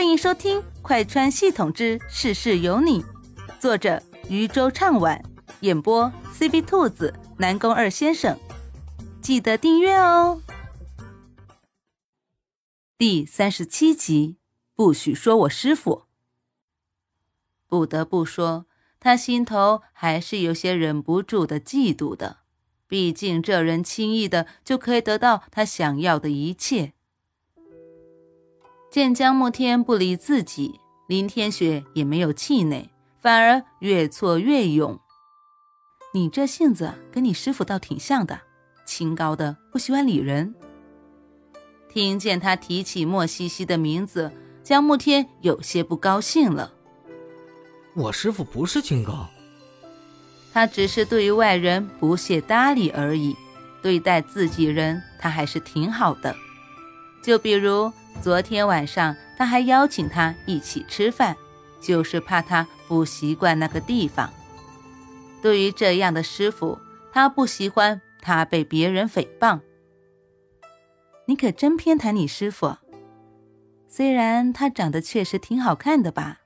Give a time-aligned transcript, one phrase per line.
[0.00, 3.02] 欢迎收听《快穿系统之事事有你》，
[3.60, 5.22] 作者渔舟唱晚，
[5.60, 8.40] 演播 C B 兔子、南宫二先生。
[9.20, 10.40] 记得订阅哦。
[12.96, 14.38] 第三十七集，
[14.74, 16.04] 不许说我师傅。
[17.66, 18.64] 不得不说，
[18.98, 22.38] 他心头还是有些忍不住的嫉妒的。
[22.88, 26.94] 毕竟这人轻易的就可以得到他想要的一切。
[28.90, 32.90] 见江慕天不理自己，林天雪也没有气馁，
[33.20, 34.98] 反而越挫越勇。
[36.12, 38.40] 你这性子跟你师傅倒挺像的，
[38.84, 40.52] 清高的不喜欢理人。
[41.88, 44.32] 听见他提起莫西西的名字，
[44.64, 46.72] 江慕天有些不高兴了。
[47.94, 49.28] 我师傅不是清高，
[50.52, 53.36] 他只是对于外人不屑搭理而已，
[53.80, 56.34] 对待自己人他还是挺好的。
[57.22, 57.92] 就比如。
[58.20, 61.34] 昨天晚上，他还邀请他一起吃饭，
[61.80, 64.30] 就是怕他不习惯那个地方。
[65.40, 66.78] 对于这样的师傅，
[67.12, 69.60] 他不喜欢他被别人诽谤。
[71.24, 72.76] 你可真偏袒你师傅，
[73.88, 76.40] 虽然他长得确实挺好看的吧，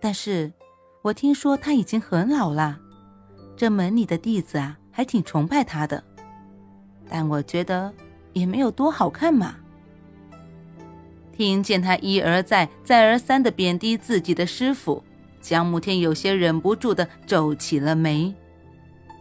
[0.00, 0.50] 但是
[1.02, 2.78] 我听说他已经很老了，
[3.54, 6.02] 这门里的弟子啊还挺崇拜他的，
[7.10, 7.92] 但我觉得
[8.32, 9.56] 也没有多好看嘛。
[11.38, 15.04] 听见他一而再、再而三的贬低自己的师傅，
[15.40, 18.34] 江慕天有些忍不住的皱起了眉。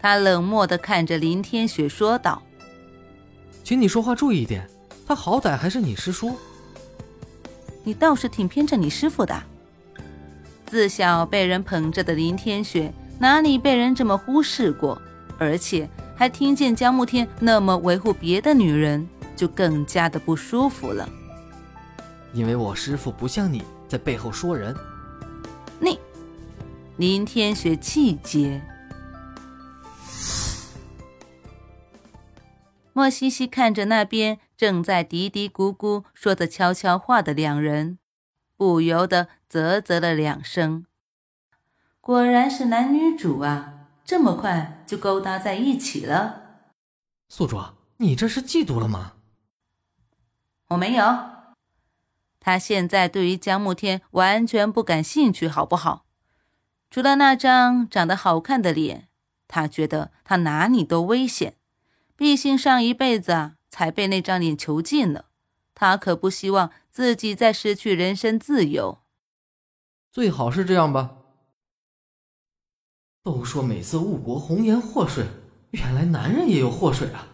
[0.00, 2.40] 他冷漠的看着林天雪说道
[3.64, 4.64] ：“请你说话注意一点，
[5.04, 6.36] 他好歹还是你师叔。
[7.82, 9.42] 你倒是挺偏着你师傅的。
[10.66, 15.02] 自小被人捧着的林天雪，哪里被人这么忽视过？
[15.36, 19.04] 而且还听见江慕天那么维护别的女人，
[19.34, 21.08] 就更加的不舒服了。”
[22.34, 24.74] 因为我师傅不像你在背后说人，
[25.80, 25.98] 你
[26.96, 28.60] 林天雪气结。
[32.92, 37.98] 莫西西看着那边正在嘀嘀咕咕说着悄悄话的两人，
[38.56, 40.86] 不由得啧啧了两声。
[42.00, 46.42] 果然是男女主啊，这么快就勾搭在一起了。
[47.28, 47.60] 宿主，
[47.96, 49.12] 你这是嫉妒了吗？
[50.68, 51.33] 我没有。
[52.44, 56.04] 他现在对于江慕天完全不感兴趣，好不好？
[56.90, 59.08] 除了那张长得好看的脸，
[59.48, 61.56] 他觉得他哪里都危险。
[62.14, 65.24] 毕竟上一辈子才被那张脸囚禁了，
[65.74, 68.98] 他可不希望自己再失去人身自由。
[70.12, 71.16] 最好是这样吧。
[73.22, 75.24] 都说美色误国，红颜祸水，
[75.70, 77.26] 原来男人也有祸水啊！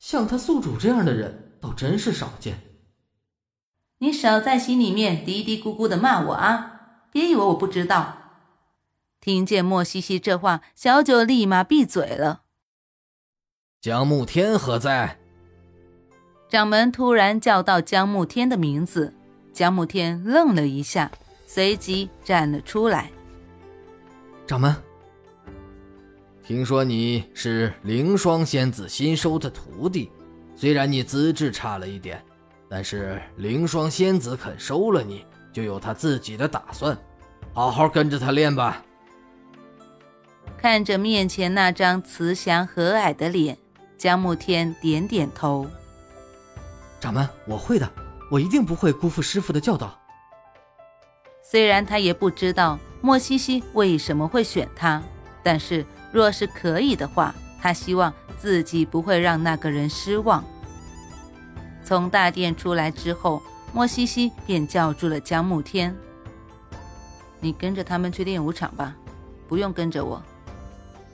[0.00, 2.58] 像他宿主这样的人，倒真是少见。
[3.98, 6.72] 你少在心里面嘀嘀咕咕的骂我啊！
[7.10, 8.18] 别以为我不知道。
[9.20, 12.42] 听见莫西西这话，小九立马闭嘴了。
[13.80, 15.18] 江慕天何在？
[16.48, 19.14] 掌门突然叫到江慕天的名字，
[19.52, 21.10] 江慕天愣了一下，
[21.46, 23.10] 随即站了出来。
[24.46, 24.76] 掌门，
[26.44, 30.10] 听说你是凌霜仙子新收的徒弟，
[30.54, 32.22] 虽然你资质差了一点。
[32.68, 36.96] 但是凌霜仙子肯收了你，就有她自己的打算，
[37.52, 38.82] 好好跟着她练吧。
[40.58, 43.56] 看着面前那张慈祥和蔼的脸，
[43.96, 45.66] 江慕天点点头。
[46.98, 47.88] 掌门，我会的，
[48.30, 49.96] 我一定不会辜负师傅的教导。
[51.42, 55.00] 虽然他也不知道莫西西为什么会选他，
[55.42, 60.44] 但是若是可以的话，他希望自己不会让那个人失望。
[61.86, 63.40] 从大殿出来之后，
[63.72, 65.96] 莫西西便叫住了江慕天
[67.38, 68.96] ：“你跟着他们去练武场吧，
[69.46, 70.20] 不用跟着我。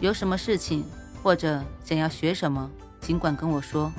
[0.00, 0.84] 有什么事情
[1.22, 2.68] 或者想要学什么，
[3.00, 3.92] 尽管跟我说。”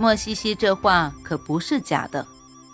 [0.00, 2.26] 莫西西这话可不是假的，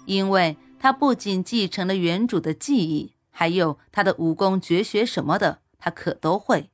[0.07, 6.71] 因为他不仅继承了原主的记忆，还有他的武功绝学什么的，他可都会。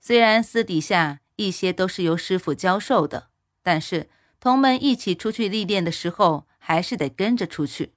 [0.00, 3.28] 虽然私底下一些都是由师傅教授的。
[3.66, 4.08] 但是
[4.38, 7.94] 同门一起出去历练的时候，还是得跟着出去。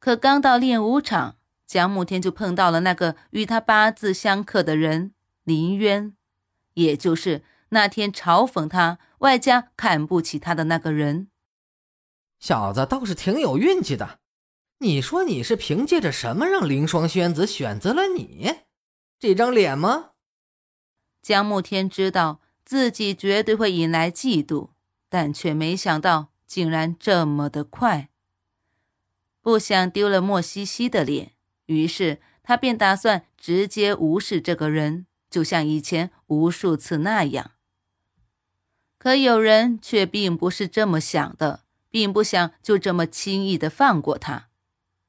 [0.00, 1.36] 可刚到练武场，
[1.68, 5.14] 江慕天就碰到了那个与他八字相克的人
[5.44, 6.16] 林渊，
[6.74, 11.28] 也就是那天嘲讽他、外加看不起他的那个人。
[12.40, 14.18] 小子倒是挺有运气的，
[14.78, 18.62] 你说你是凭借着什么让凌霜仙子选择了你？
[19.20, 20.10] 这张脸吗？
[21.22, 22.40] 江慕天知道。
[22.64, 24.70] 自己绝对会引来嫉妒，
[25.08, 28.08] 但却没想到竟然这么的快。
[29.40, 31.32] 不想丢了莫西西的脸，
[31.66, 37.52] 于是他便打算直接无视这个人，就像以前无数次那样。
[38.98, 44.48] 可有人却并不是这么想的，并不想就这么轻易的放过他。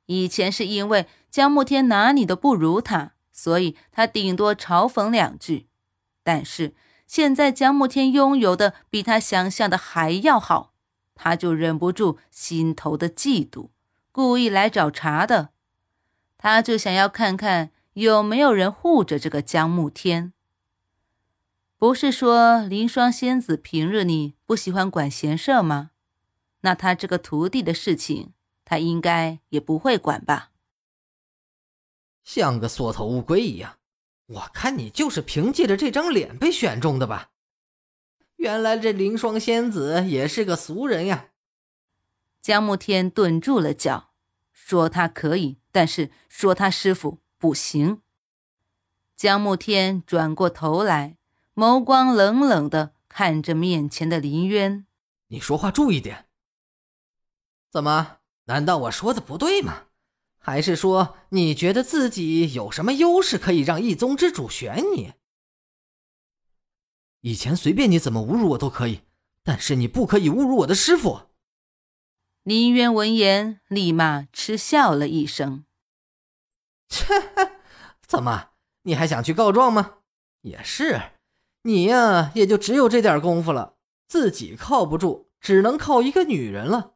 [0.05, 5.67] 以前是因为江慕天哪里都不如他，所以他顶多嘲讽两句。
[6.23, 6.73] 但是
[7.11, 10.71] 现在江慕天拥有的比他想象的还要好，
[11.13, 13.67] 他就忍不住心头的嫉妒，
[14.13, 15.49] 故意来找茬的。
[16.37, 20.31] 他就想要看看有没有人护着这个江慕天。
[21.77, 25.91] 不是说凌霜仙子平日里不喜欢管闲事吗？
[26.61, 28.31] 那他这个徒弟的事情，
[28.63, 30.51] 他应该也不会管吧？
[32.23, 33.77] 像个缩头乌龟一样，
[34.27, 37.31] 我看你就是凭借着这张脸被选中的吧？
[38.37, 41.29] 原来这凌霜仙子也是个俗人呀！
[42.41, 44.13] 江慕天顿住了脚，
[44.51, 48.01] 说他可以，但是说他师傅不行。
[49.15, 51.17] 江慕天转过头来。
[51.53, 54.87] 眸光冷冷的看着面前的林渊，
[55.27, 56.29] 你说话注意点。
[57.69, 58.19] 怎么？
[58.45, 59.87] 难道我说的不对吗？
[60.43, 65.13] 还是说你觉得自己有什么优势可以让一宗之主选你？
[67.21, 69.01] 以前随便你怎么侮辱我都可以，
[69.43, 71.29] 但是你不可以侮辱我的师傅。
[72.41, 75.65] 林渊闻言，立马嗤笑了一声
[76.89, 77.05] ：“切，
[78.07, 78.49] 怎么？
[78.81, 79.99] 你还想去告状吗？
[80.41, 81.11] 也是。”
[81.61, 83.77] 你呀，也就只有这点功夫了，
[84.07, 86.90] 自己靠不住，只能靠一个女人了。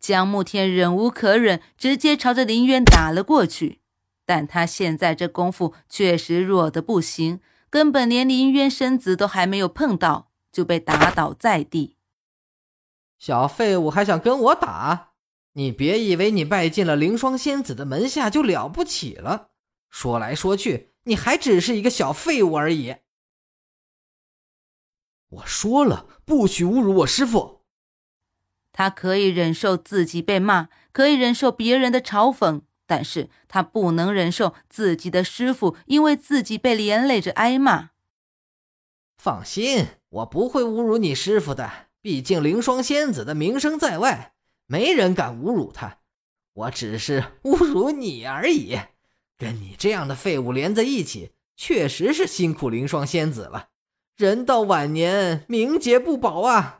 [0.00, 3.80] 江慕天忍无可忍，直接朝着林渊打了过去。
[4.24, 11.96] 但他现在这功夫确实弱的不行，根本连林渊身子都还没有碰到，就被打倒在地。
[13.18, 15.10] 小废物还想跟我打？
[15.54, 19.50] 你别以为你拜进了凌霜仙子的门下就了不起了。
[19.90, 22.94] 说来说去，你还只是一个小废物而已。
[25.28, 27.59] 我说了，不许侮辱我师傅。
[28.72, 37.90] 他可以忍受自己被骂，可以忍受别人的嘲讽，但是他不能忍受自己的师傅因为自己被连累着挨骂。
[39.18, 41.70] 放心，我不会侮辱你师傅的。
[42.00, 44.32] 毕竟凌霜仙子的名声在外，
[44.66, 45.98] 没人敢侮辱他。
[46.54, 48.78] 我只是侮辱你而已。
[49.36, 53.68] 跟你这样的废物连在一起，确实是辛苦凌霜仙子了。
[54.16, 56.79] 人到晚年，名节不保啊！